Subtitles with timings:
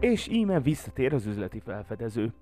[0.00, 2.32] És íme visszatér az üzleti felfedező.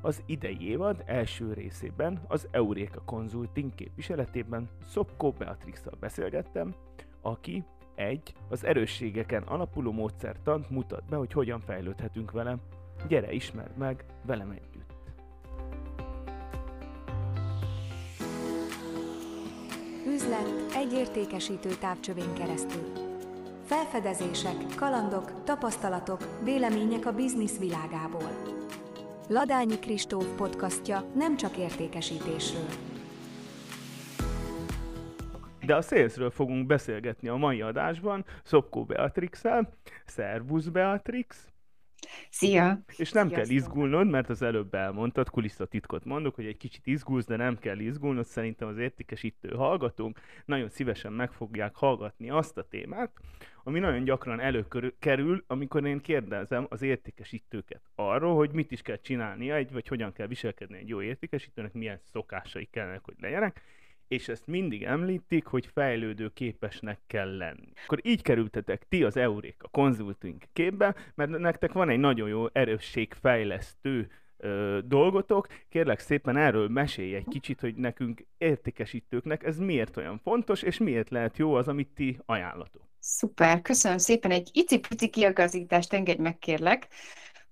[0.00, 6.74] Az idei évad első részében az Euréka Consulting képviseletében Szopko beatrix beszélgettem,
[7.20, 7.64] aki
[7.94, 12.56] egy, az erősségeken alapuló módszertant mutat be, hogy hogyan fejlődhetünk vele.
[13.08, 14.92] Gyere, ismerd meg velem együtt!
[20.06, 23.03] Üzlet egy értékesítő távcsövén keresztül.
[23.64, 28.30] Felfedezések, kalandok, tapasztalatok, vélemények a biznisz világából.
[29.28, 32.68] Ladányi Kristóf podcastja nem csak értékesítésről.
[35.66, 39.68] De a salesről fogunk beszélgetni a mai adásban Szopkó Beatrix-el.
[40.06, 41.53] Szervusz Beatrix!
[42.34, 42.78] Szia!
[42.96, 43.32] És nem Sziasztok.
[43.32, 47.78] kell izgulnod, mert az előbb elmondtad, kulisszatitkot mondok, hogy egy kicsit izgulsz, de nem kell
[47.78, 48.24] izgulnod.
[48.24, 53.10] Szerintem az értékesítő hallgatónk nagyon szívesen meg fogják hallgatni azt a témát,
[53.64, 59.54] ami nagyon gyakran előkerül, amikor én kérdezem az értékesítőket arról, hogy mit is kell csinálnia,
[59.54, 63.62] egy, vagy hogyan kell viselkedni egy jó értékesítőnek, milyen szokásai kellene, hogy legyenek
[64.14, 67.72] és ezt mindig említik, hogy fejlődő képesnek kell lenni.
[67.84, 74.10] Akkor így kerültetek ti az Euréka konzultunk képbe, mert nektek van egy nagyon jó erősségfejlesztő
[74.36, 75.46] ö, dolgotok.
[75.68, 81.10] Kérlek szépen erről mesélj egy kicsit, hogy nekünk értékesítőknek ez miért olyan fontos, és miért
[81.10, 82.82] lehet jó az, amit ti ajánlatok.
[82.98, 84.30] Szuper, köszönöm szépen.
[84.30, 86.88] Egy icipici kiagazítást engedj meg, kérlek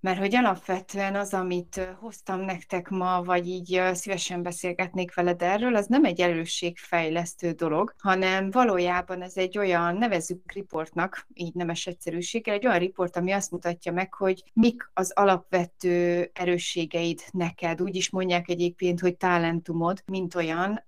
[0.03, 5.87] mert hogy alapvetően az, amit hoztam nektek ma, vagy így szívesen beszélgetnék veled erről, az
[5.87, 12.67] nem egy erősségfejlesztő dolog, hanem valójában ez egy olyan, nevezzük riportnak, így nemes egyszerűséggel, egy
[12.67, 17.81] olyan riport, ami azt mutatja meg, hogy mik az alapvető erősségeid neked.
[17.81, 20.85] Úgy is mondják egyébként, hogy talentumod, mint olyan,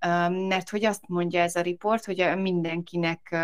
[0.48, 3.36] mert hogy azt mondja ez a riport, hogy mindenkinek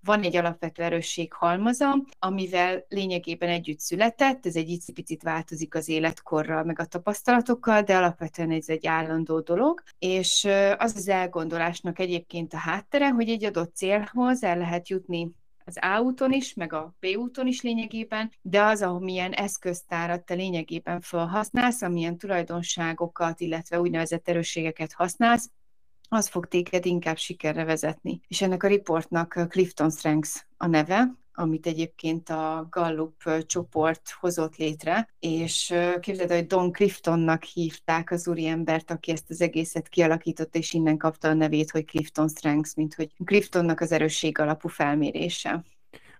[0.00, 6.64] van egy alapvető erősség halmaza, amivel lényegében együtt született, ez egy icipicit változik az életkorral,
[6.64, 10.48] meg a tapasztalatokkal, de alapvetően ez egy állandó dolog, és
[10.78, 15.32] az az elgondolásnak egyébként a háttere, hogy egy adott célhoz el lehet jutni
[15.68, 20.24] az A úton is, meg a B úton is lényegében, de az, ahol milyen eszköztárat
[20.24, 25.50] te lényegében felhasználsz, amilyen tulajdonságokat, illetve úgynevezett erősségeket használsz,
[26.08, 28.20] az fog téged inkább sikerre vezetni.
[28.28, 35.08] És ennek a riportnak Clifton Strengths a neve, amit egyébként a Gallup csoport hozott létre,
[35.18, 40.96] és képzeld, hogy Don Cliftonnak hívták az úriembert, aki ezt az egészet kialakította, és innen
[40.96, 45.62] kapta a nevét, hogy Clifton Strengths, mint hogy Cliftonnak az erősség alapú felmérése.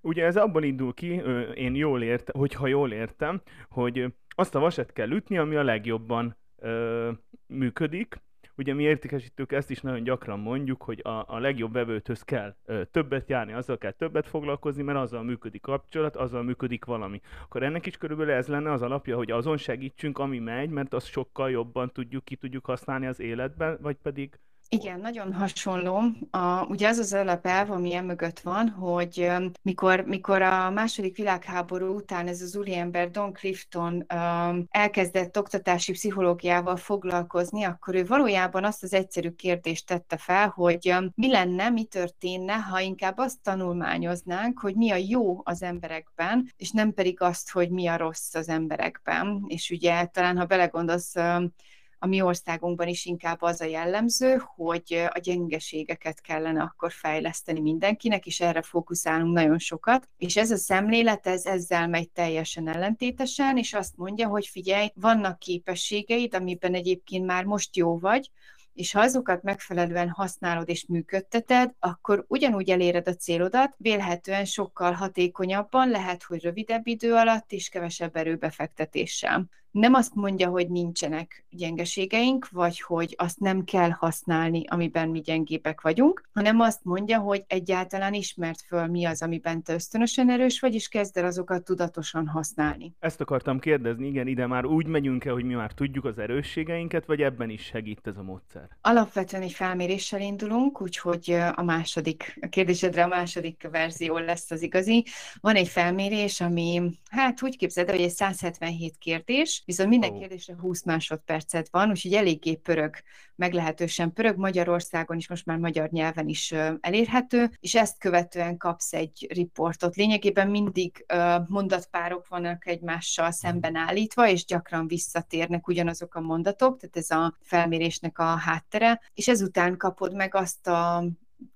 [0.00, 1.22] Ugye ez abból indul ki,
[1.54, 6.36] én jól értem, hogyha jól értem, hogy azt a vasat kell ütni, ami a legjobban
[6.56, 7.10] ö,
[7.46, 8.20] működik,
[8.58, 12.84] ugye mi értékesítők ezt is nagyon gyakran mondjuk, hogy a, a legjobb vevőthöz kell ö,
[12.84, 17.20] többet járni, azzal kell többet foglalkozni, mert azzal működik kapcsolat, azzal működik valami.
[17.42, 21.06] Akkor ennek is körülbelül ez lenne az alapja, hogy azon segítsünk, ami megy, mert azt
[21.06, 24.38] sokkal jobban tudjuk, ki tudjuk használni az életben, vagy pedig
[24.70, 26.02] igen, nagyon hasonló.
[26.30, 29.30] A, ugye az az alapelv, ami emögött van, hogy
[29.62, 36.76] mikor, mikor a második világháború után ez az úriember Don Clifton um, elkezdett oktatási pszichológiával
[36.76, 41.84] foglalkozni, akkor ő valójában azt az egyszerű kérdést tette fel, hogy um, mi lenne, mi
[41.84, 47.50] történne, ha inkább azt tanulmányoznánk, hogy mi a jó az emberekben, és nem pedig azt,
[47.50, 49.44] hogy mi a rossz az emberekben.
[49.46, 51.54] És ugye talán, ha belegondolsz, um,
[51.98, 58.26] a mi országunkban is inkább az a jellemző, hogy a gyengeségeket kellene akkor fejleszteni mindenkinek,
[58.26, 60.08] és erre fókuszálunk nagyon sokat.
[60.16, 65.38] És ez a szemlélet, ez ezzel megy teljesen ellentétesen, és azt mondja, hogy figyelj, vannak
[65.38, 68.30] képességeid, amiben egyébként már most jó vagy,
[68.78, 75.88] és ha azokat megfelelően használod és működteted, akkor ugyanúgy eléred a célodat, vélhetően sokkal hatékonyabban,
[75.88, 82.80] lehet, hogy rövidebb idő alatt és kevesebb erőbefektetéssel nem azt mondja, hogy nincsenek gyengeségeink, vagy
[82.80, 88.60] hogy azt nem kell használni, amiben mi gyengébek vagyunk, hanem azt mondja, hogy egyáltalán ismert
[88.60, 92.94] föl, mi az, amiben te ösztönösen erős vagy, és kezd el azokat tudatosan használni.
[92.98, 97.20] Ezt akartam kérdezni, igen, ide már úgy megyünk-e, hogy mi már tudjuk az erősségeinket, vagy
[97.20, 98.68] ebben is segít ez a módszer?
[98.80, 105.04] Alapvetően egy felméréssel indulunk, úgyhogy a második, a kérdésedre a második verzió lesz az igazi.
[105.40, 110.84] Van egy felmérés, ami, hát úgy képzeld hogy egy 177 kérdés, viszont minden kérdésre 20
[110.84, 112.94] másodpercet van, úgyhogy eléggé pörög,
[113.34, 114.36] meglehetősen pörög.
[114.36, 119.96] Magyarországon is most már magyar nyelven is elérhető, és ezt követően kapsz egy riportot.
[119.96, 121.06] Lényegében mindig
[121.46, 128.18] mondatpárok vannak egymással szemben állítva, és gyakran visszatérnek ugyanazok a mondatok, tehát ez a felmérésnek
[128.18, 131.04] a háttere, és ezután kapod meg azt a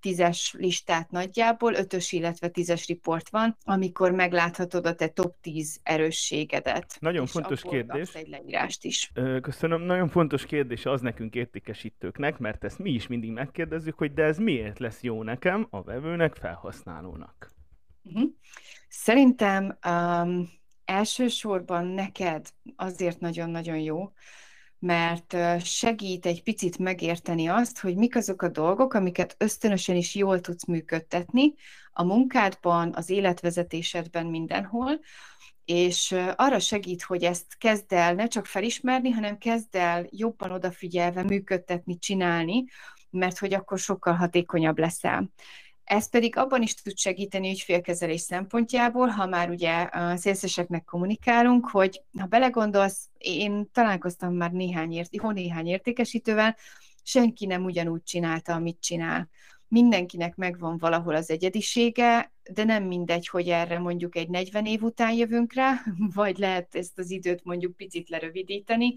[0.00, 6.96] tízes listát nagyjából, ötös, illetve tízes riport van, amikor megláthatod a te top 10 erősségedet.
[7.00, 8.14] Nagyon fontos kérdés.
[8.14, 9.12] egy leírást is.
[9.40, 9.82] Köszönöm.
[9.82, 14.38] Nagyon fontos kérdés az nekünk értékesítőknek, mert ezt mi is mindig megkérdezzük, hogy de ez
[14.38, 17.50] miért lesz jó nekem, a vevőnek, felhasználónak?
[18.02, 18.30] Uh-huh.
[18.88, 20.50] Szerintem um,
[20.84, 24.12] elsősorban neked azért nagyon-nagyon jó,
[24.82, 30.40] mert segít egy picit megérteni azt, hogy mik azok a dolgok, amiket ösztönösen is jól
[30.40, 31.54] tudsz működtetni
[31.92, 35.00] a munkádban, az életvezetésedben, mindenhol,
[35.64, 41.22] és arra segít, hogy ezt kezd el ne csak felismerni, hanem kezd el jobban odafigyelve
[41.22, 42.64] működtetni, csinálni,
[43.10, 45.30] mert hogy akkor sokkal hatékonyabb leszel.
[45.84, 52.02] Ez pedig abban is tud segíteni ügyfélkezelés szempontjából, ha már ugye a szélszeseknek kommunikálunk, hogy
[52.18, 56.56] ha belegondolsz, én találkoztam már néhány, ért, néhány értékesítővel,
[57.02, 59.28] senki nem ugyanúgy csinálta, amit csinál.
[59.68, 65.12] Mindenkinek megvan valahol az egyedisége, de nem mindegy, hogy erre mondjuk egy 40 év után
[65.12, 65.82] jövünk rá,
[66.14, 68.94] vagy lehet ezt az időt mondjuk picit lerövidíteni,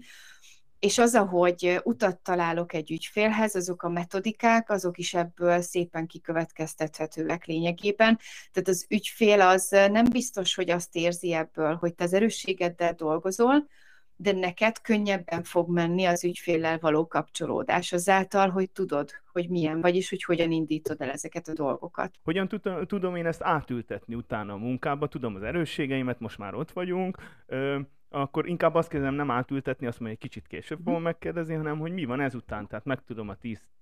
[0.86, 7.44] és az, ahogy utat találok egy ügyfélhez, azok a metodikák, azok is ebből szépen kikövetkeztethetőek
[7.44, 8.18] lényegében.
[8.52, 13.66] Tehát az ügyfél az nem biztos, hogy azt érzi ebből, hogy te az erősségeddel dolgozol,
[14.16, 19.96] de neked könnyebben fog menni az ügyféllel való kapcsolódás azáltal, hogy tudod, hogy milyen vagy,
[19.96, 22.14] és hogy hogyan indítod el ezeket a dolgokat.
[22.24, 22.48] Hogyan
[22.86, 25.08] tudom én ezt átültetni utána a munkába?
[25.08, 27.18] Tudom az erősségeimet, most már ott vagyunk,
[28.10, 31.02] akkor inkább azt kezdem nem átültetni, azt mondja, egy kicsit később fogom mhm.
[31.02, 33.36] megkérdezni, hanem hogy mi van ezután, tehát megtudom a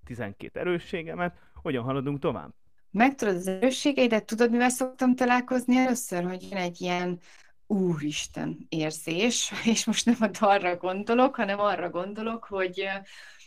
[0.07, 2.53] 10-12 erősségemet, hogyan haladunk tovább.
[2.91, 7.19] Megtudod az erősségeidet, tudod, mivel szoktam találkozni először, hogy jön egy ilyen
[7.67, 12.87] úristen érzés, és most nem arra gondolok, hanem arra gondolok, hogy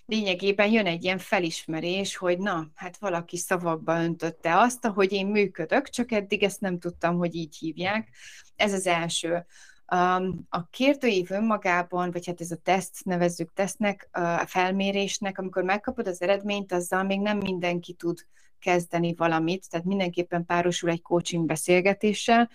[0.06, 5.88] lényegében jön egy ilyen felismerés, hogy na, hát valaki szavakba öntötte azt, ahogy én működök,
[5.88, 8.08] csak eddig ezt nem tudtam, hogy így hívják.
[8.56, 9.46] Ez az első.
[10.48, 16.22] A kérdőív önmagában, vagy hát ez a teszt, nevezzük tesztnek, a felmérésnek, amikor megkapod az
[16.22, 18.26] eredményt, azzal még nem mindenki tud
[18.58, 22.50] kezdeni valamit, tehát mindenképpen párosul egy coaching beszélgetéssel,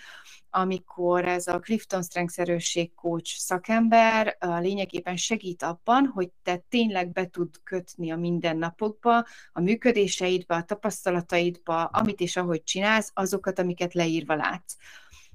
[0.50, 7.26] amikor ez a Clifton Strengths erősség coach szakember lényegében segít abban, hogy te tényleg be
[7.26, 14.36] tud kötni a mindennapokba, a működéseidbe, a tapasztalataidba, amit és ahogy csinálsz, azokat, amiket leírva
[14.36, 14.76] látsz.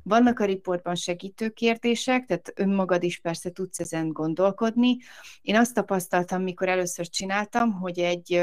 [0.09, 4.97] Vannak a riportban segítő kérdések, tehát önmagad is persze tudsz ezen gondolkodni.
[5.41, 8.43] Én azt tapasztaltam, mikor először csináltam, hogy egy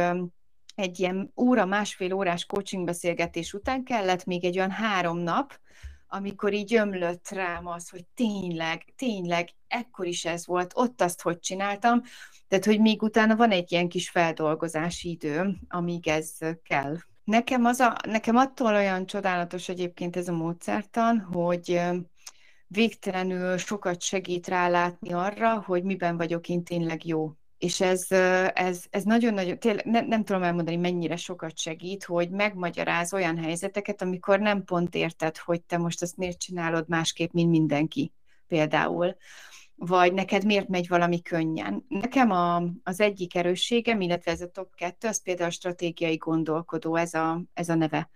[0.76, 5.60] egy ilyen óra, másfél órás coaching beszélgetés után kellett még egy olyan három nap,
[6.08, 11.40] amikor így ömlött rám az, hogy tényleg, tényleg, ekkor is ez volt, ott azt hogy
[11.40, 12.02] csináltam,
[12.48, 16.98] tehát hogy még utána van egy ilyen kis feldolgozási idő, amíg ez kell.
[17.26, 21.82] Nekem, az a, nekem attól olyan csodálatos egyébként ez a módszertan, hogy
[22.68, 27.32] végtelenül sokat segít rálátni arra, hogy miben vagyok én tényleg jó.
[27.58, 28.12] És ez,
[28.54, 34.02] ez, ez nagyon-nagyon, tényleg ne, nem tudom elmondani, mennyire sokat segít, hogy megmagyaráz olyan helyzeteket,
[34.02, 38.12] amikor nem pont érted, hogy te most azt miért csinálod másképp, mint mindenki
[38.48, 39.16] például
[39.76, 41.86] vagy neked miért megy valami könnyen.
[41.88, 46.96] Nekem a, az egyik erősségem, illetve ez a top 2, az például a stratégiai gondolkodó,
[46.96, 48.10] ez a, ez a neve.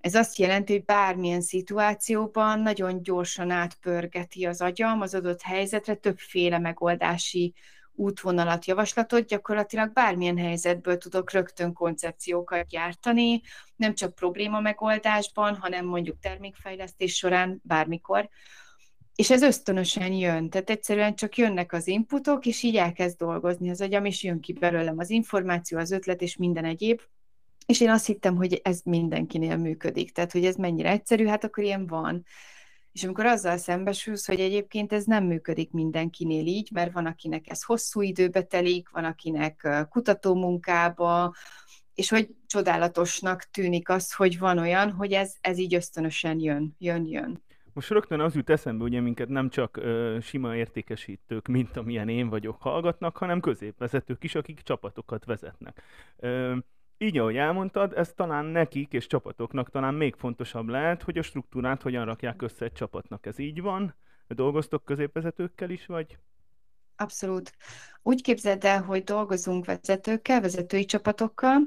[0.00, 6.58] Ez azt jelenti, hogy bármilyen szituációban nagyon gyorsan átpörgeti az agyam az adott helyzetre, többféle
[6.58, 7.54] megoldási
[7.94, 13.40] útvonalat, javaslatot, gyakorlatilag bármilyen helyzetből tudok rögtön koncepciókat gyártani,
[13.76, 18.28] nem csak probléma megoldásban, hanem mondjuk termékfejlesztés során bármikor.
[19.14, 23.80] És ez ösztönösen jön, tehát egyszerűen csak jönnek az inputok, és így elkezd dolgozni az
[23.80, 27.00] agyam, és jön ki belőlem az információ, az ötlet, és minden egyéb.
[27.66, 31.64] És én azt hittem, hogy ez mindenkinél működik, tehát hogy ez mennyire egyszerű, hát akkor
[31.64, 32.24] ilyen van.
[32.92, 37.62] És amikor azzal szembesülsz, hogy egyébként ez nem működik mindenkinél így, mert van, akinek ez
[37.62, 41.34] hosszú időbe telik, van, akinek kutatómunkába,
[41.94, 47.06] és hogy csodálatosnak tűnik az, hogy van olyan, hogy ez, ez így ösztönösen jön, jön,
[47.06, 47.42] jön.
[47.74, 52.28] Most rögtön az jut eszembe, ugye minket nem csak ö, sima értékesítők, mint amilyen én
[52.28, 55.82] vagyok, hallgatnak, hanem középvezetők is, akik csapatokat vezetnek.
[56.16, 56.56] Ö,
[56.98, 61.82] így, ahogy elmondtad, ez talán nekik és csapatoknak talán még fontosabb lehet, hogy a struktúrát
[61.82, 63.26] hogyan rakják össze egy csapatnak.
[63.26, 63.94] Ez így van?
[64.28, 66.18] Dolgoztok középvezetőkkel is, vagy?
[66.96, 67.52] Abszolút.
[68.02, 71.58] Úgy képzeld el, hogy dolgozunk vezetőkkel, vezetői csapatokkal,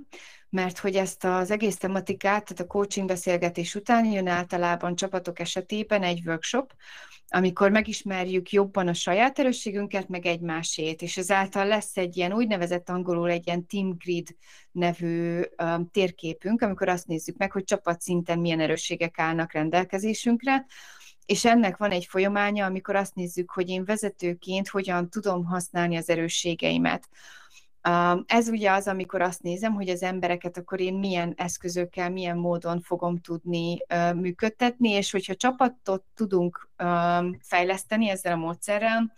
[0.49, 6.03] mert hogy ezt az egész tematikát, tehát a coaching beszélgetés után jön általában csapatok esetében
[6.03, 6.73] egy workshop,
[7.29, 13.29] amikor megismerjük jobban a saját erősségünket, meg egymásét, és ezáltal lesz egy ilyen úgynevezett angolul
[13.29, 14.35] egy ilyen team grid
[14.71, 20.65] nevű um, térképünk, amikor azt nézzük meg, hogy csapatszinten milyen erősségek állnak rendelkezésünkre,
[21.25, 26.09] és ennek van egy folyamánya, amikor azt nézzük, hogy én vezetőként hogyan tudom használni az
[26.09, 27.09] erősségeimet.
[28.25, 32.81] Ez ugye az, amikor azt nézem, hogy az embereket akkor én milyen eszközökkel, milyen módon
[32.81, 33.77] fogom tudni
[34.15, 36.69] működtetni, és hogyha csapatot tudunk
[37.41, 39.13] fejleszteni ezzel a módszerrel,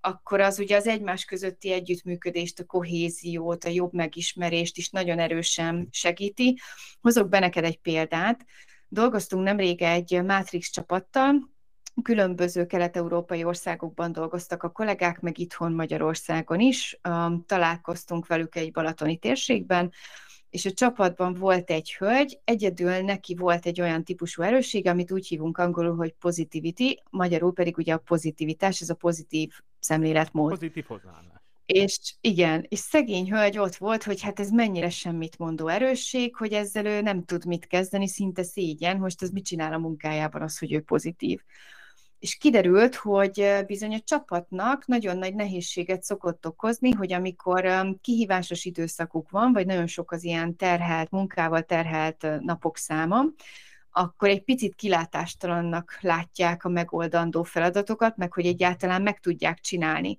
[0.00, 5.88] akkor az ugye az egymás közötti együttműködést, a kohéziót, a jobb megismerést is nagyon erősen
[5.90, 6.58] segíti.
[7.00, 8.44] Hozok be neked egy példát.
[8.88, 11.50] Dolgoztunk nemrég egy Matrix csapattal,
[12.02, 17.00] különböző kelet-európai országokban dolgoztak a kollégák, meg itthon Magyarországon is.
[17.46, 19.92] Találkoztunk velük egy balatoni térségben,
[20.50, 25.26] és a csapatban volt egy hölgy, egyedül neki volt egy olyan típusú erősség, amit úgy
[25.26, 30.50] hívunk angolul, hogy positivity, magyarul pedig ugye a pozitivitás, ez a pozitív szemléletmód.
[30.50, 31.38] Pozitív hozzáállás.
[31.66, 36.52] És igen, és szegény hölgy ott volt, hogy hát ez mennyire semmit mondó erősség, hogy
[36.52, 40.58] ezzel ő nem tud mit kezdeni, szinte szégyen, most ez mit csinál a munkájában az,
[40.58, 41.40] hogy ő pozitív
[42.20, 49.30] és kiderült, hogy bizony a csapatnak nagyon nagy nehézséget szokott okozni, hogy amikor kihívásos időszakuk
[49.30, 53.24] van, vagy nagyon sok az ilyen terhelt, munkával terhelt napok száma,
[53.90, 60.18] akkor egy picit kilátástalannak látják a megoldandó feladatokat, meg hogy egyáltalán meg tudják csinálni.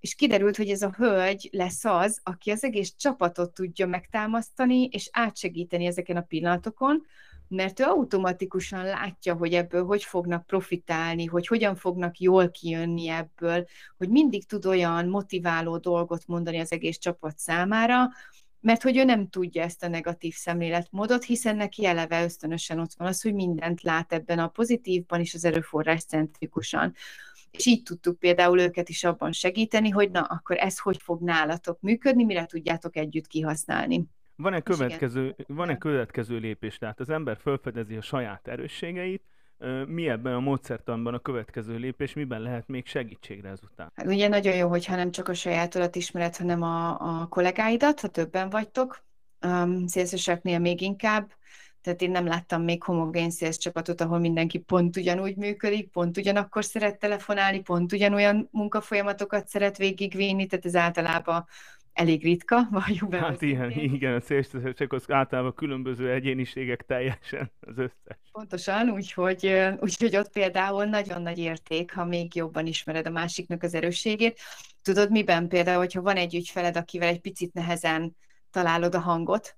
[0.00, 5.08] És kiderült, hogy ez a hölgy lesz az, aki az egész csapatot tudja megtámasztani, és
[5.12, 7.06] átsegíteni ezeken a pillanatokon,
[7.48, 13.66] mert ő automatikusan látja, hogy ebből hogy fognak profitálni, hogy hogyan fognak jól kijönni ebből,
[13.96, 18.08] hogy mindig tud olyan motiváló dolgot mondani az egész csapat számára,
[18.60, 23.08] mert hogy ő nem tudja ezt a negatív szemléletmódot, hiszen neki eleve ösztönösen ott van
[23.08, 26.94] az, hogy mindent lát ebben a pozitívban és az erőforrás centrikusan.
[27.50, 31.80] És így tudtuk például őket is abban segíteni, hogy na, akkor ez hogy fog nálatok
[31.80, 34.04] működni, mire tudjátok együtt kihasználni.
[34.36, 36.78] Van-e következő, van-e következő lépés?
[36.78, 39.22] Tehát az ember felfedezi a saját erősségeit,
[39.86, 43.92] mi ebben a módszertanban a következő lépés, miben lehet még segítségre ezután?
[43.94, 46.88] Hát ugye nagyon jó, hogyha nem csak a sajátodat ismered, hanem a,
[47.20, 49.04] a kollégáidat, ha többen vagytok,
[49.46, 51.32] um, szélszeseknél még inkább,
[51.82, 56.64] tehát én nem láttam még homogén szélsz csapatot, ahol mindenki pont ugyanúgy működik, pont ugyanakkor
[56.64, 61.46] szeret telefonálni, pont ugyanolyan munkafolyamatokat szeret végigvinni, tehát ez általában
[61.94, 63.18] elég ritka, valljuk be.
[63.18, 68.18] Hát ilyen, igen, a szélsőség az általában különböző egyéniségek teljesen az összes.
[68.32, 73.74] Pontosan, úgyhogy, úgyhogy ott például nagyon nagy érték, ha még jobban ismered a másiknak az
[73.74, 74.40] erősségét.
[74.82, 78.16] Tudod, miben például, hogyha van egy ügyfeled, akivel egy picit nehezen
[78.50, 79.56] találod a hangot,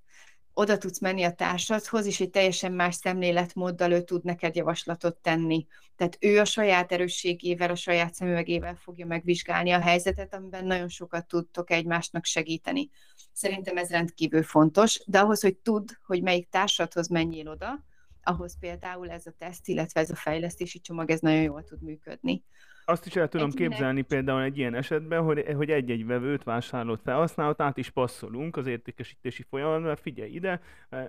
[0.57, 5.67] oda tudsz menni a társadhoz, és egy teljesen más szemléletmóddal ő tud neked javaslatot tenni.
[5.95, 11.27] Tehát ő a saját erősségével, a saját szemüvegével fogja megvizsgálni a helyzetet, amiben nagyon sokat
[11.27, 12.89] tudtok egymásnak segíteni.
[13.33, 17.85] Szerintem ez rendkívül fontos, de ahhoz, hogy tudd, hogy melyik társadhoz menjél oda,
[18.23, 22.43] ahhoz például ez a teszt, illetve ez a fejlesztési csomag, ez nagyon jól tud működni.
[22.89, 23.69] Azt is el tudom Egynek...
[23.69, 28.67] képzelni például egy ilyen esetben, hogy, hogy egy-egy vevőt vásárolt felhasználót át is passzolunk az
[28.67, 30.61] értékesítési folyamatban, mert figyelj ide,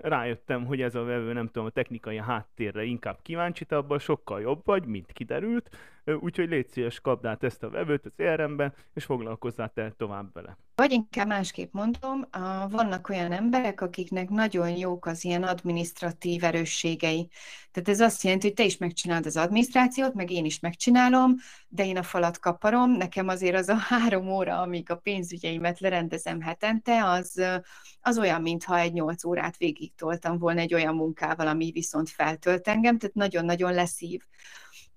[0.02, 4.40] rájöttem, hogy ez a vevő nem tudom, a technikai háttérre inkább kíváncsi, te abban sokkal
[4.40, 5.76] jobb vagy, mint kiderült,
[6.20, 10.58] úgyhogy légy szíves, kapd át ezt a vevőt az CRM-ben, és foglalkozzál te tovább vele.
[10.74, 12.28] Vagy inkább másképp mondom,
[12.68, 17.28] vannak olyan emberek, akiknek nagyon jók az ilyen administratív erősségei.
[17.70, 21.34] Tehát ez azt jelenti, hogy te is megcsinálod az adminisztrációt, meg én is megcsinálom,
[21.68, 26.40] de én a falat kaparom, nekem azért az a három óra, amíg a pénzügyeimet lerendezem
[26.40, 27.42] hetente, az,
[28.00, 32.68] az olyan, mintha egy nyolc órát végig toltam volna egy olyan munkával, ami viszont feltölt
[32.68, 34.22] engem, tehát nagyon-nagyon leszív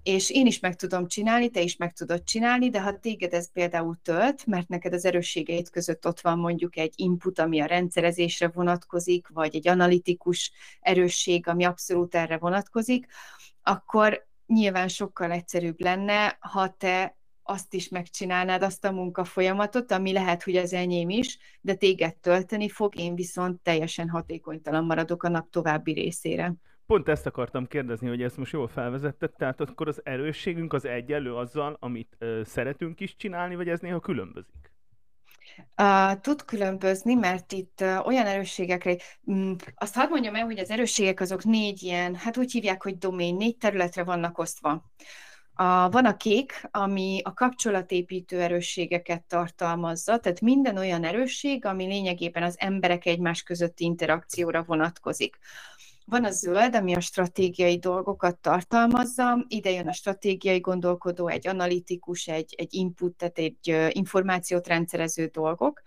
[0.03, 3.51] és én is meg tudom csinálni, te is meg tudod csinálni, de ha téged ez
[3.51, 8.48] például tölt, mert neked az erősségeid között ott van mondjuk egy input, ami a rendszerezésre
[8.48, 13.08] vonatkozik, vagy egy analitikus erősség, ami abszolút erre vonatkozik,
[13.63, 20.43] akkor nyilván sokkal egyszerűbb lenne, ha te azt is megcsinálnád, azt a munkafolyamatot, ami lehet,
[20.43, 25.50] hogy az enyém is, de téged tölteni fog, én viszont teljesen hatékonytalan maradok a nap
[25.50, 26.53] további részére.
[26.91, 31.36] Pont ezt akartam kérdezni, hogy ezt most jól felvezetted, tehát akkor az erősségünk az egyenlő
[31.36, 34.71] azzal, amit ö, szeretünk is csinálni, vagy ez néha különbözik?
[35.77, 40.69] Uh, tud különbözni, mert itt uh, olyan erősségekre, um, azt hadd mondjam el, hogy az
[40.69, 44.91] erősségek azok négy ilyen, hát úgy hívják, hogy domén, négy területre vannak osztva.
[45.53, 52.43] A, van a kék, ami a kapcsolatépítő erősségeket tartalmazza, tehát minden olyan erősség, ami lényegében
[52.43, 55.38] az emberek egymás közötti interakcióra vonatkozik.
[56.05, 62.27] Van a zöld, ami a stratégiai dolgokat tartalmazza, ide jön a stratégiai gondolkodó, egy analitikus,
[62.27, 65.81] egy, egy input, tehát egy információt rendszerező dolgok.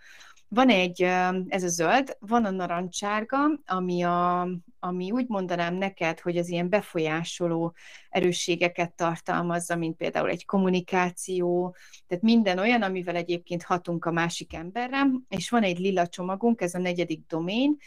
[0.47, 1.01] Van egy,
[1.47, 4.47] ez a zöld, van a narancsárga, ami, a,
[4.79, 7.73] ami úgy mondanám neked, hogy az ilyen befolyásoló
[8.09, 11.75] erősségeket tartalmazza, mint például egy kommunikáció,
[12.07, 16.73] tehát minden olyan, amivel egyébként hatunk a másik emberre, és van egy lila csomagunk, ez
[16.73, 17.77] a negyedik domén,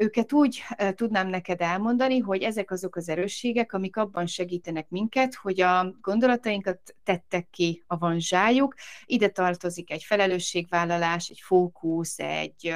[0.00, 0.62] őket úgy
[0.94, 6.80] tudnám neked elmondani, hogy ezek azok az erősségek, amik abban segítenek minket, hogy a gondolatainkat
[7.04, 8.74] tettek ki a van zsájuk.
[9.04, 12.74] Ide tartozik egy felelősségvállalás, egy fókusz, egy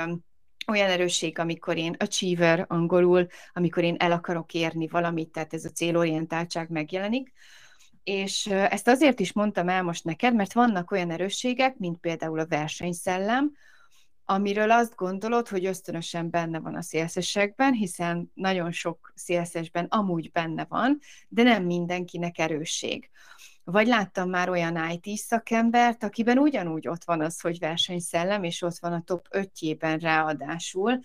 [0.66, 5.70] olyan erősség, amikor én achiever angolul, amikor én el akarok érni valamit, tehát ez a
[5.70, 7.32] célorientáltság megjelenik.
[8.02, 12.46] És ezt azért is mondtam el most neked, mert vannak olyan erősségek, mint például a
[12.46, 13.52] versenyszellem,
[14.24, 20.66] amiről azt gondolod, hogy ösztönösen benne van a szélszesekben, hiszen nagyon sok szélszesben amúgy benne
[20.68, 23.10] van, de nem mindenkinek erősség.
[23.64, 28.78] Vagy láttam már olyan IT szakembert, akiben ugyanúgy ott van az, hogy versenyszellem, és ott
[28.78, 31.00] van a top 5-jében ráadásul,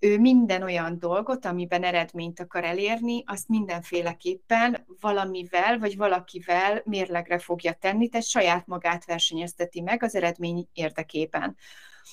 [0.00, 7.72] ő minden olyan dolgot, amiben eredményt akar elérni, azt mindenféleképpen valamivel vagy valakivel mérlegre fogja
[7.72, 11.56] tenni, tehát saját magát versenyezteti meg az eredmény érdekében.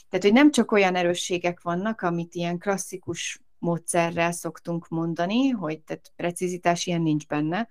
[0.09, 6.11] Tehát, hogy nem csak olyan erősségek vannak, amit ilyen klasszikus módszerrel szoktunk mondani, hogy tehát
[6.15, 7.67] precizitás ilyen nincs benne,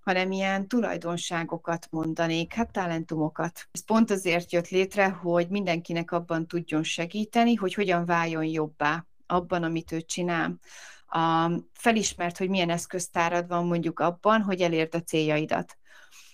[0.00, 3.68] hanem ilyen tulajdonságokat mondanék, hát talentumokat.
[3.72, 9.62] Ez pont azért jött létre, hogy mindenkinek abban tudjon segíteni, hogy hogyan váljon jobbá abban,
[9.62, 10.58] amit ő csinál.
[11.06, 15.78] A, felismert, hogy milyen eszköztárad van mondjuk abban, hogy elérd a céljaidat.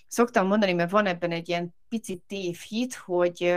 [0.09, 3.55] Szoktam mondani, mert van ebben egy ilyen picit tévhit, hogy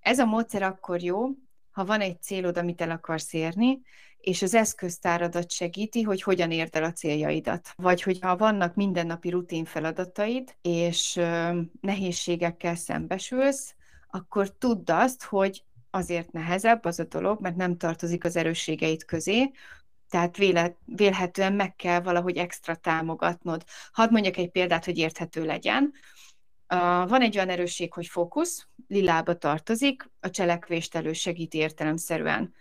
[0.00, 1.28] ez a módszer akkor jó,
[1.70, 3.80] ha van egy célod, amit el akarsz érni,
[4.20, 7.72] és az eszköztáradat segíti, hogy hogyan érd el a céljaidat.
[7.76, 11.20] Vagy hogyha vannak mindennapi rutin feladataid, és
[11.80, 13.74] nehézségekkel szembesülsz,
[14.10, 19.50] akkor tudd azt, hogy azért nehezebb az a dolog, mert nem tartozik az erősségeid közé,
[20.08, 23.64] tehát véle, vélhetően meg kell valahogy extra támogatnod.
[23.92, 25.92] Hadd mondjak egy példát, hogy érthető legyen.
[27.08, 32.54] Van egy olyan erősség, hogy fókusz, lilába tartozik, a cselekvést elősegíti értelemszerűen.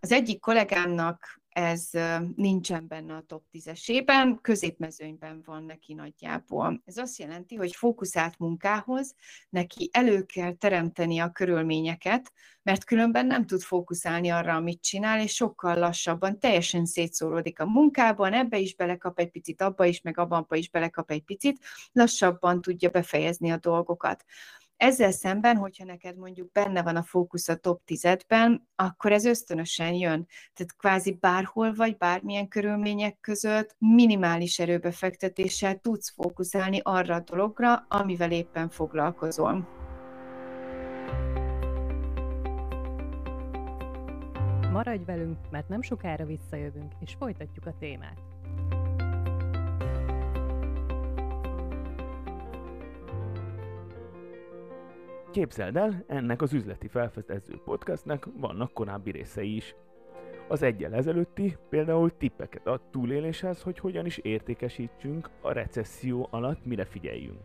[0.00, 1.90] Az egyik kollégámnak ez
[2.36, 6.82] nincsen benne a top 10-esében, középmezőnyben van neki nagyjából.
[6.84, 9.14] Ez azt jelenti, hogy fókuszált munkához
[9.48, 12.32] neki elő kell teremteni a körülményeket,
[12.62, 18.32] mert különben nem tud fókuszálni arra, amit csinál, és sokkal lassabban teljesen szétszóródik a munkában,
[18.32, 22.90] ebbe is belekap egy picit, abba is, meg abba is belekap egy picit, lassabban tudja
[22.90, 24.24] befejezni a dolgokat.
[24.80, 29.92] Ezzel szemben, hogyha neked mondjuk benne van a fókusz a top 10-ben, akkor ez ösztönösen
[29.92, 30.26] jön.
[30.54, 38.32] Tehát kvázi bárhol vagy, bármilyen körülmények között minimális erőbefektetéssel tudsz fókuszálni arra a dologra, amivel
[38.32, 39.68] éppen foglalkozol.
[44.72, 48.29] Maradj velünk, mert nem sokára visszajövünk, és folytatjuk a témát.
[55.30, 59.74] Képzeld el, ennek az üzleti felfedező podcastnek vannak korábbi részei is.
[60.48, 66.84] Az egyel ezelőtti például tippeket ad túléléshez, hogy hogyan is értékesítsünk a recesszió alatt, mire
[66.84, 67.38] figyeljünk.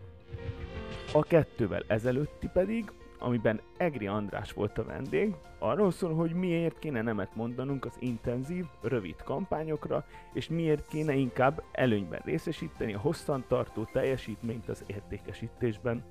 [1.14, 7.02] A kettővel ezelőtti pedig, amiben Egri András volt a vendég, arról szól, hogy miért kéne
[7.02, 14.70] nemet mondanunk az intenzív, rövid kampányokra, és miért kéne inkább előnyben részesíteni a hosszantartó teljesítményt
[14.70, 16.04] az értékesítésben.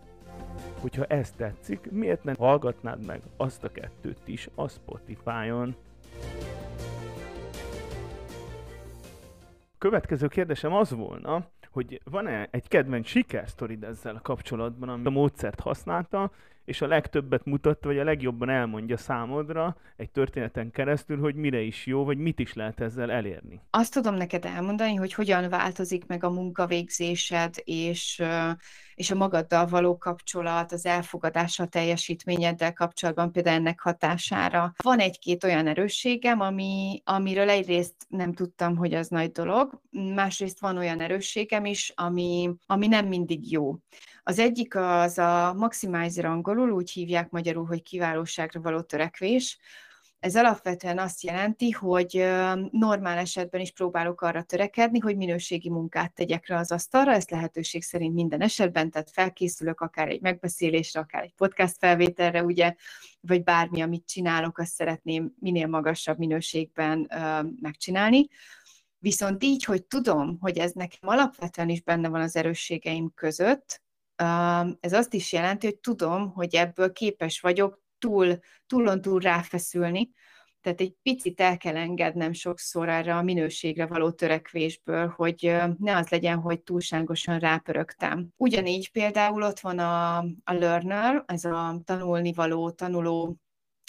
[0.81, 5.77] Hogyha ez tetszik, miért nem hallgatnád meg azt a kettőt is a Spotify-on?
[9.79, 16.31] Következő kérdésem az volna, hogy van-e egy kedvenc sikersztorid ezzel kapcsolatban, ami a módszert használta,
[16.65, 21.87] és a legtöbbet mutatta, vagy a legjobban elmondja számodra egy történeten keresztül, hogy mire is
[21.87, 23.61] jó, vagy mit is lehet ezzel elérni.
[23.71, 28.23] Azt tudom neked elmondani, hogy hogyan változik meg a munkavégzésed, és,
[28.95, 34.73] és a magaddal való kapcsolat, az elfogadása a teljesítményeddel kapcsolatban például ennek hatására.
[34.83, 39.81] Van egy-két olyan erősségem, ami, amiről egyrészt nem tudtam, hogy az nagy dolog,
[40.15, 43.79] másrészt van olyan erősségem is, ami, ami nem mindig jó.
[44.27, 49.59] Az egyik az a maximizer angolul, úgy hívják magyarul, hogy kiválóságra való törekvés.
[50.19, 52.13] Ez alapvetően azt jelenti, hogy
[52.71, 57.83] normál esetben is próbálok arra törekedni, hogy minőségi munkát tegyek rá az asztalra, ez lehetőség
[57.83, 62.75] szerint minden esetben, tehát felkészülök akár egy megbeszélésre, akár egy podcast felvételre, ugye,
[63.21, 67.11] vagy bármi, amit csinálok, azt szeretném minél magasabb minőségben
[67.61, 68.29] megcsinálni.
[68.99, 73.83] Viszont így, hogy tudom, hogy ez nekem alapvetően is benne van az erősségeim között,
[74.81, 80.11] ez azt is jelenti, hogy tudom, hogy ebből képes vagyok túl, túlon túl ráfeszülni,
[80.65, 86.09] tehát egy picit el kell engednem sokszor erre a minőségre való törekvésből, hogy ne az
[86.09, 88.29] legyen, hogy túlságosan rápörögtem.
[88.37, 93.37] Ugyanígy például ott van a, a learner, ez a tanulni való, tanuló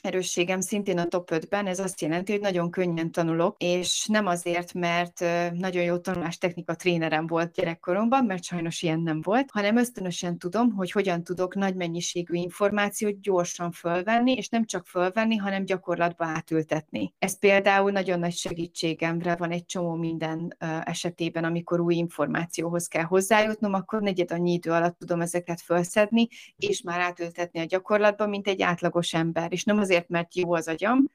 [0.06, 4.74] erősségem szintén a top 5-ben, ez azt jelenti, hogy nagyon könnyen tanulok, és nem azért,
[4.74, 5.20] mert
[5.54, 10.72] nagyon jó tanulás technika trénerem volt gyerekkoromban, mert sajnos ilyen nem volt, hanem ösztönösen tudom,
[10.72, 17.14] hogy hogyan tudok nagy mennyiségű információt gyorsan fölvenni, és nem csak fölvenni, hanem gyakorlatba átültetni.
[17.20, 23.74] Ez például nagyon nagy segítségemre van egy csomó minden esetében, amikor új információhoz kell hozzájutnom,
[23.74, 28.62] akkor negyed annyi idő alatt tudom ezeket felszedni, és már átültetni a gyakorlatba, mint egy
[28.62, 29.52] átlagos ember.
[29.52, 31.12] És nem azért azért, mert jó az agyam,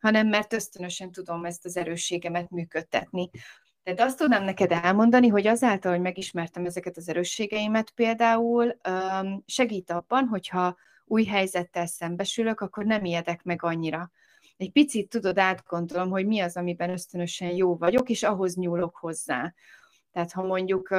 [0.00, 3.30] hanem mert ösztönösen tudom ezt az erősségemet működtetni.
[3.82, 8.76] Tehát azt tudnám neked elmondani, hogy azáltal, hogy megismertem ezeket az erősségeimet például,
[9.46, 14.10] segít abban, hogyha új helyzettel szembesülök, akkor nem ijedek meg annyira.
[14.56, 19.54] Egy picit tudod, átgondolom, hogy mi az, amiben ösztönösen jó vagyok, és ahhoz nyúlok hozzá.
[20.12, 20.94] Tehát ha mondjuk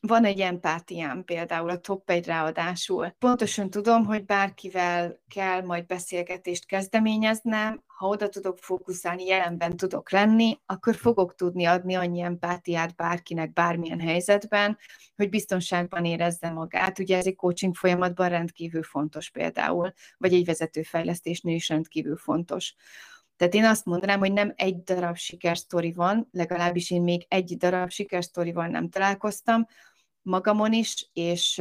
[0.00, 3.14] van egy empátiám például a top egy ráadásul.
[3.18, 10.58] Pontosan tudom, hogy bárkivel kell majd beszélgetést kezdeményeznem, ha oda tudok fókuszálni, jelenben tudok lenni,
[10.66, 14.78] akkor fogok tudni adni annyi empátiát bárkinek bármilyen helyzetben,
[15.16, 16.98] hogy biztonságban érezze magát.
[16.98, 22.74] Ugye ez egy coaching folyamatban rendkívül fontos például, vagy egy vezetőfejlesztésnél is rendkívül fontos.
[23.38, 27.90] Tehát én azt mondanám, hogy nem egy darab sikersztori van, legalábbis én még egy darab
[27.90, 29.66] sikersztorival nem találkoztam,
[30.22, 31.58] magamon is, és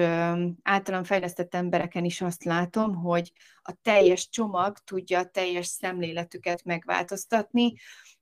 [0.63, 7.73] általán fejlesztett embereken is azt látom, hogy a teljes csomag tudja a teljes szemléletüket megváltoztatni,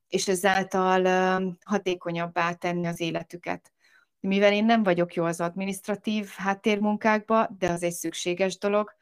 [0.07, 3.71] és ezáltal hatékonyabbá tenni az életüket.
[4.19, 8.95] Mivel én nem vagyok jó az administratív háttérmunkákba, de az egy szükséges dolog,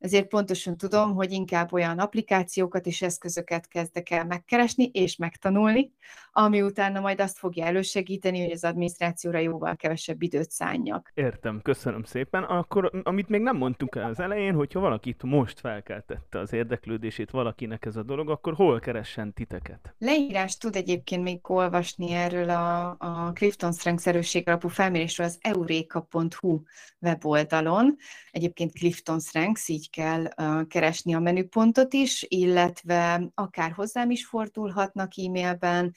[0.00, 5.92] ezért pontosan tudom, hogy inkább olyan applikációkat és eszközöket kezdek el megkeresni és megtanulni,
[6.32, 11.10] ami utána majd azt fogja elősegíteni, hogy az adminisztrációra jóval kevesebb időt szálljak.
[11.14, 12.42] Értem, köszönöm szépen.
[12.42, 17.84] Akkor, amit még nem mondtunk el az elején, hogyha valakit most felkeltette az érdeklődését valakinek
[17.84, 19.94] ez a dolog, akkor hol keressen titeket?
[19.98, 26.62] Leírást tud egyébként még olvasni erről a, a Clifton Strengths erősség alapú felmérésről az eureka.hu
[27.00, 27.96] weboldalon.
[28.30, 30.24] Egyébként Clifton Strengths, így kell
[30.68, 35.92] keresni a menüpontot is, illetve akár hozzám is fordulhatnak e-mailben,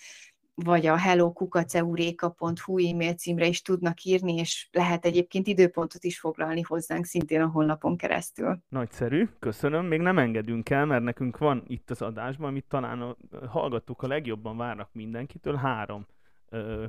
[0.55, 7.05] vagy a hellokukaceuréka.hu e-mail címre is tudnak írni, és lehet egyébként időpontot is foglalni hozzánk
[7.05, 8.59] szintén a honlapon keresztül.
[8.69, 9.85] Nagyszerű, köszönöm.
[9.85, 13.15] Még nem engedünk el, mert nekünk van itt az adásban, amit talán a
[13.47, 16.05] hallgatók a legjobban várnak mindenkitől, három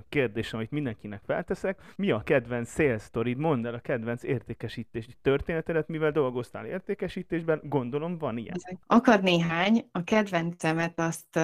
[0.08, 1.78] kérdés, amit mindenkinek felteszek.
[1.96, 8.18] Mi a kedvenc sales story Mondd el a kedvenc értékesítési történetedet, mivel dolgoztál értékesítésben, gondolom
[8.18, 8.56] van ilyen.
[8.86, 9.88] Akad néhány.
[9.92, 11.36] A kedvencemet azt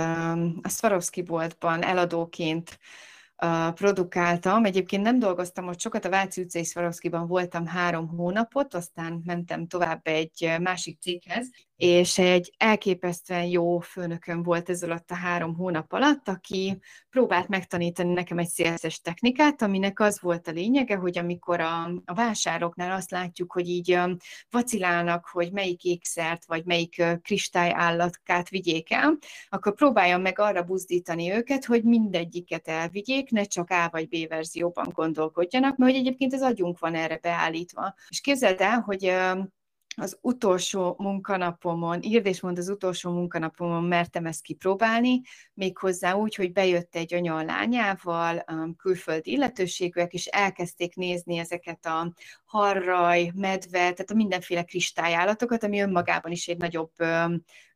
[0.62, 2.78] a Swarovski boltban eladóként
[3.74, 4.64] produkáltam.
[4.64, 10.00] Egyébként nem dolgoztam ott sokat, a Váci utcai Swarovski-ban voltam három hónapot, aztán mentem tovább
[10.02, 16.28] egy másik céghez, és egy elképesztően jó főnökön volt ez alatt a három hónap alatt,
[16.28, 16.78] aki
[17.10, 22.14] próbált megtanítani nekem egy szélszes technikát, aminek az volt a lényege, hogy amikor a, a
[22.14, 23.98] vásároknál azt látjuk, hogy így
[24.50, 31.64] vacilálnak, hogy melyik ékszert, vagy melyik kristályallatkát vigyék el, akkor próbáljam meg arra buzdítani őket,
[31.64, 36.78] hogy mindegyiket elvigyék, ne csak A vagy B verzióban gondolkodjanak, mert hogy egyébként az agyunk
[36.78, 37.94] van erre beállítva.
[38.08, 39.12] És képzeld el, hogy
[39.96, 45.20] az utolsó munkanapomon, írd és mond az utolsó munkanapomon mertem ezt kipróbálni,
[45.54, 48.44] méghozzá úgy, hogy bejött egy anya a lányával,
[48.76, 52.12] külföldi illetőségűek, és elkezdték nézni ezeket a
[52.44, 56.92] harraj, medve, tehát a mindenféle kristályállatokat, ami önmagában is egy nagyobb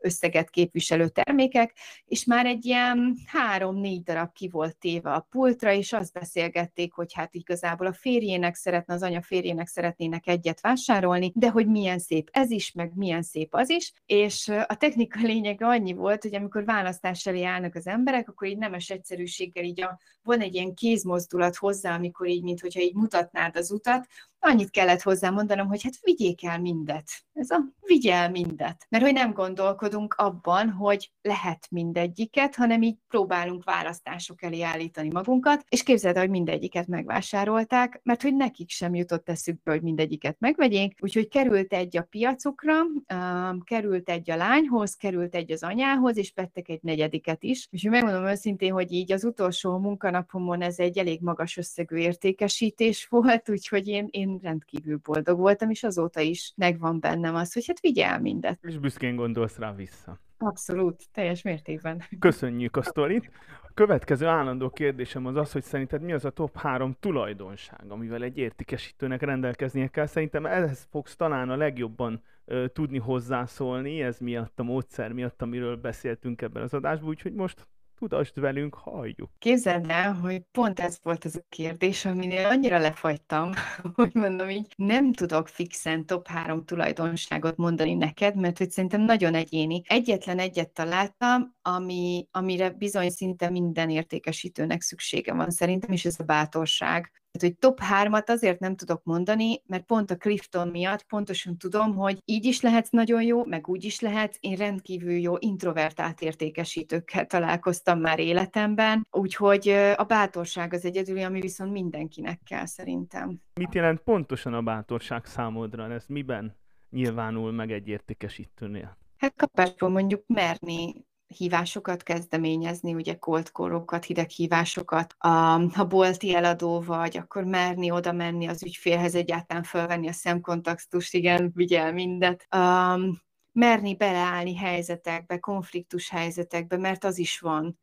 [0.04, 5.92] összeget képviselő termékek, és már egy ilyen három-négy darab ki volt téve a pultra, és
[5.92, 11.50] azt beszélgették, hogy hát igazából a férjének szeretne, az anya férjének szeretnének egyet vásárolni, de
[11.50, 15.92] hogy milyen szép ez is, meg milyen szép az is, és a technika lényege annyi
[15.92, 20.40] volt, hogy amikor választás elé állnak az emberek, akkor így nemes egyszerűséggel így a, van
[20.40, 24.06] egy ilyen kézmozdulat hozzá, amikor így, mintha így mutatnád az utat,
[24.44, 27.10] annyit kellett hozzá mondanom, hogy hát vigyék el mindet.
[27.32, 28.86] Ez a vigyel mindet.
[28.88, 35.64] Mert hogy nem gondolkodunk abban, hogy lehet mindegyiket, hanem így próbálunk választások elé állítani magunkat,
[35.68, 41.28] és képzeld, hogy mindegyiket megvásárolták, mert hogy nekik sem jutott eszükbe, hogy mindegyiket megvegyék, úgyhogy
[41.28, 42.80] került egy a piacukra,
[43.14, 47.68] um, került egy a lányhoz, került egy az anyához, és vettek egy negyediket is.
[47.70, 53.48] És megmondom őszintén, hogy így az utolsó munkanapomon ez egy elég magas összegű értékesítés volt,
[53.48, 58.20] úgyhogy én, én rendkívül boldog voltam, és azóta is megvan bennem az, hogy hát vigyel
[58.20, 58.58] mindet.
[58.62, 60.20] És büszkén gondolsz rá vissza.
[60.38, 62.02] Abszolút, teljes mértékben.
[62.18, 63.30] Köszönjük a sztorit.
[63.62, 68.22] A következő állandó kérdésem az az, hogy szerinted mi az a top három tulajdonság, amivel
[68.22, 70.06] egy értékesítőnek rendelkeznie kell.
[70.06, 75.76] Szerintem ehhez fogsz talán a legjobban ö, tudni hozzászólni, ez miatt a módszer miatt, amiről
[75.76, 77.66] beszéltünk ebben az adásban, úgyhogy most
[78.08, 79.30] tudasd velünk, halljuk.
[79.38, 83.52] Képzeld el, hogy pont ez volt az a kérdés, aminél annyira lefagytam,
[83.94, 89.34] hogy mondom így, nem tudok fixen top három tulajdonságot mondani neked, mert hogy szerintem nagyon
[89.34, 89.82] egyéni.
[89.86, 96.24] Egyetlen egyet találtam, ami, amire bizony szinte minden értékesítőnek szüksége van szerintem, és ez a
[96.24, 97.23] bátorság.
[97.40, 102.18] Hogy top 3-at azért nem tudok mondani, mert pont a Clifton miatt pontosan tudom, hogy
[102.24, 104.36] így is lehet nagyon jó, meg úgy is lehet.
[104.40, 111.72] Én rendkívül jó introvertált értékesítőkkel találkoztam már életemben, úgyhogy a bátorság az egyedül, ami viszont
[111.72, 113.40] mindenkinek kell szerintem.
[113.54, 115.92] Mit jelent pontosan a bátorság számodra?
[115.92, 116.56] Ez miben
[116.90, 118.96] nyilvánul meg egy értékesítőnél?
[119.16, 125.14] Hát kapásból mondjuk merni hívásokat kezdeményezni, ugye cold call-okat, hívásokat.
[125.18, 125.28] A,
[125.74, 131.50] ha bolti eladó vagy, akkor merni oda menni az ügyfélhez, egyáltalán felvenni a szemkontaktust, igen,
[131.54, 132.46] vigyel mindet.
[132.56, 137.78] Um, merni beleállni helyzetekbe, konfliktus helyzetekbe, mert az is van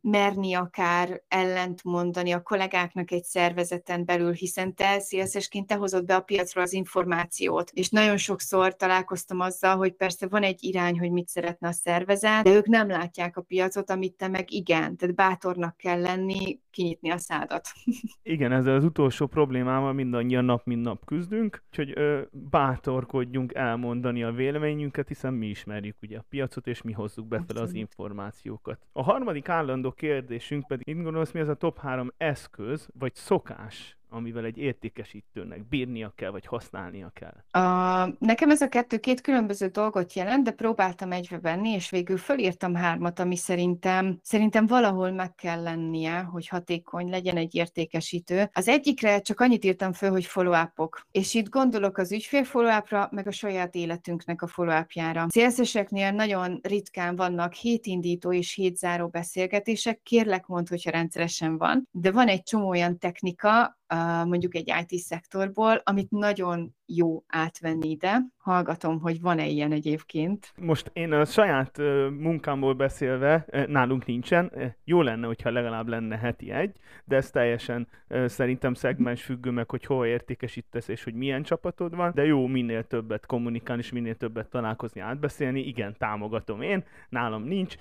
[0.00, 6.14] merni akár ellent mondani a kollégáknak egy szervezeten belül, hiszen te CSS-ként te hozod be
[6.14, 11.10] a piacról az információt, és nagyon sokszor találkoztam azzal, hogy persze van egy irány, hogy
[11.10, 15.14] mit szeretne a szervezet, de ők nem látják a piacot, amit te meg igen, tehát
[15.14, 17.68] bátornak kell lenni, kinyitni a szádat.
[18.22, 24.32] Igen, ezzel az utolsó problémával mindannyian nap, mint nap küzdünk, úgyhogy ö, bátorkodjunk elmondani a
[24.32, 28.86] véleményünket, hiszen mi ismerjük ugye a piacot, és mi hozzuk be fel az információkat.
[28.92, 33.98] A harmadik állandó kérdésünk pedig, mit gondolsz, mi az a top három eszköz, vagy szokás,
[34.16, 37.62] amivel egy értékesítőnek bírnia kell, vagy használnia kell?
[37.62, 42.16] A, nekem ez a kettő két különböző dolgot jelent, de próbáltam egybe venni, és végül
[42.16, 48.50] fölírtam hármat, ami szerintem, szerintem valahol meg kell lennie, hogy hatékony legyen egy értékesítő.
[48.52, 51.06] Az egyikre csak annyit írtam föl, hogy follow-upok.
[51.10, 55.26] És itt gondolok az ügyfél follow meg a saját életünknek a follow-upjára.
[55.28, 62.28] CSS-eknél nagyon ritkán vannak hétindító és hétzáró beszélgetések, kérlek mondd, hogyha rendszeresen van, de van
[62.28, 63.75] egy csomó olyan technika,
[64.24, 68.18] mondjuk egy IT-szektorból, amit nagyon jó átvenni ide.
[68.36, 70.52] Hallgatom, hogy van-e ilyen egyébként.
[70.60, 71.78] Most én a saját
[72.18, 74.52] munkámból beszélve, nálunk nincsen,
[74.84, 79.84] jó lenne, hogyha legalább lenne heti egy, de ez teljesen szerintem szegmens függő meg, hogy
[79.84, 84.50] hol értékesítesz és hogy milyen csapatod van, de jó minél többet kommunikálni és minél többet
[84.50, 85.60] találkozni, átbeszélni.
[85.60, 87.76] Igen, támogatom én, nálam nincs,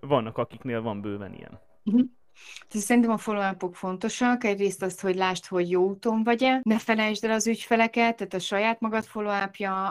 [0.00, 1.60] vannak akiknél van bőven ilyen.
[2.68, 4.44] Tehát szerintem a follow fontosak.
[4.44, 6.60] Egyrészt azt, hogy lásd, hogy jó úton vagy-e.
[6.62, 9.32] Ne felejtsd el az ügyfeleket, tehát a saját magad follow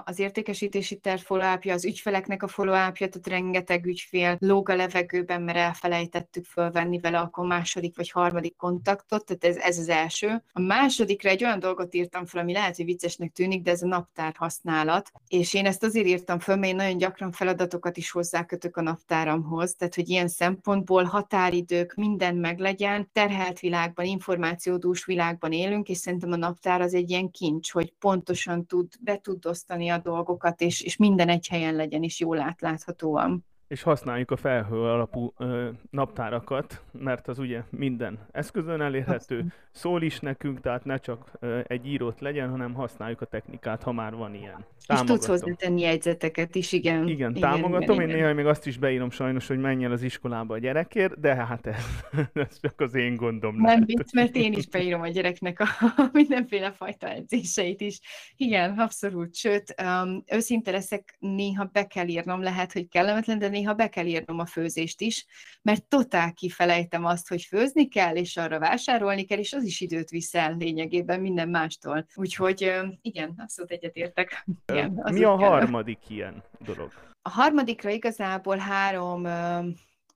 [0.06, 5.58] az értékesítési terv follow az ügyfeleknek a follow tehát rengeteg ügyfél lóg a levegőben, mert
[5.58, 10.44] elfelejtettük fölvenni vele akkor második vagy harmadik kontaktot, tehát ez, ez az első.
[10.52, 13.88] A másodikra egy olyan dolgot írtam fel, ami lehet, hogy viccesnek tűnik, de ez a
[13.88, 15.12] naptár használat.
[15.28, 19.76] És én ezt azért írtam föl, mert én nagyon gyakran feladatokat is hozzákötök a naptáramhoz,
[19.76, 23.10] tehát hogy ilyen szempontból határidők, minden meglegyen.
[23.12, 28.66] Terhelt világban, információdús világban élünk, és szerintem a naptár az egy ilyen kincs, hogy pontosan
[28.66, 33.46] tud, be tud osztani a dolgokat, és, és minden egy helyen legyen, és jól átláthatóan
[33.68, 40.20] és használjuk a felhő alapú ö, naptárakat, mert az ugye minden eszközön elérhető, szól is
[40.20, 44.34] nekünk, tehát ne csak ö, egy írót legyen, hanem használjuk a technikát, ha már van
[44.34, 44.66] ilyen.
[44.88, 45.16] Támogatom.
[45.16, 47.08] És tudsz hozzátenni jegyzeteket is, igen.
[47.08, 50.54] Igen, támogatom, igen, igen, én néha még azt is beírom sajnos, hogy menjen az iskolába
[50.54, 51.86] a gyerekért, de hát ez,
[52.34, 53.56] ez csak az én gondom.
[53.56, 55.66] Nem vicc, mert én is beírom a gyereknek a,
[55.98, 58.00] a mindenféle fajta edzéseit is.
[58.36, 63.74] Igen, abszolút, sőt, um, őszinte leszek, néha be kell írnom, lehet, hogy kellemetlen, de néha
[63.74, 65.26] be kell írnom a főzést is,
[65.62, 70.10] mert totál kifelejtem azt, hogy főzni kell, és arra vásárolni kell, és az is időt
[70.10, 72.06] viszel lényegében minden mástól.
[72.16, 74.46] Úgyhogy igen, abszolút egyetértek.
[74.66, 76.16] Igen, Mi a harmadik kell.
[76.18, 76.92] ilyen dolog?
[77.22, 79.28] A harmadikra igazából három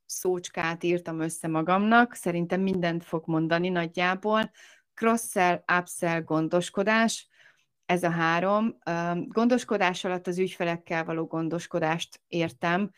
[0.05, 4.51] szócskát írtam össze magamnak, szerintem mindent fog mondani nagyjából.
[4.93, 7.29] cross-sell, upsell, gondoskodás,
[7.85, 8.77] ez a három.
[9.27, 12.91] Gondoskodás alatt az ügyfelekkel való gondoskodást értem,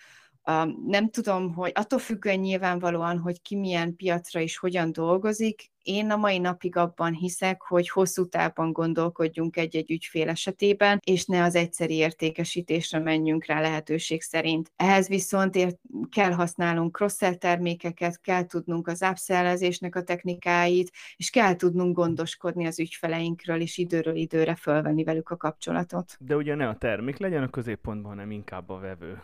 [0.86, 6.16] nem tudom, hogy attól függően nyilvánvalóan, hogy ki milyen piacra és hogyan dolgozik, én a
[6.16, 11.94] mai napig abban hiszek, hogy hosszú távban gondolkodjunk egy-egy ügyfél esetében, és ne az egyszeri
[11.94, 14.72] értékesítésre menjünk rá lehetőség szerint.
[14.76, 15.80] Ehhez viszont ért,
[16.12, 22.80] kell használnunk cross termékeket, kell tudnunk az upsellezésnek a technikáit, és kell tudnunk gondoskodni az
[22.80, 26.18] ügyfeleinkről, és időről időre fölvenni velük a kapcsolatot.
[26.20, 29.22] De ugye ne a termék legyen a középpontban, hanem inkább a vevő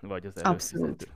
[0.00, 0.48] vagy az előfizető.
[0.54, 1.08] Abszolút.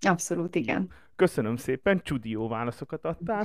[0.00, 0.90] Abszolút, igen.
[1.16, 3.44] Köszönöm szépen, csudi jó válaszokat adtál.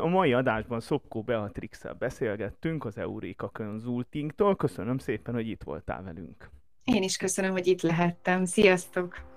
[0.00, 4.56] A mai adásban Szokkó beatrix beszélgettünk az Euréka Consultingtól.
[4.56, 6.50] Köszönöm szépen, hogy itt voltál velünk.
[6.84, 8.44] Én is köszönöm, hogy itt lehettem.
[8.44, 9.30] Sziasztok!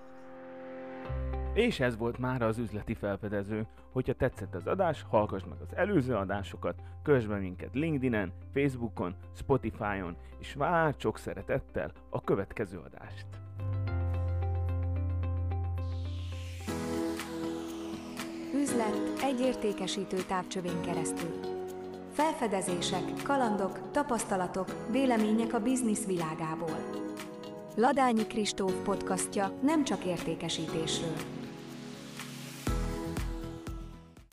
[1.54, 3.68] És ez volt már az üzleti felfedező.
[3.92, 10.18] Hogyha tetszett az adás, hallgass meg az előző adásokat, kövess be minket LinkedIn-en, Facebookon, Spotify-on,
[10.40, 13.26] és várj sok szeretettel a következő adást.
[18.62, 21.40] Üzlet egy értékesítő távcsövén keresztül.
[22.14, 27.04] Felfedezések, kalandok, tapasztalatok, vélemények a biznisz világából.
[27.76, 31.16] Ladányi Kristóf podcastja nem csak értékesítésről,